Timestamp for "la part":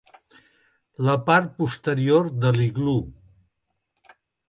1.09-1.53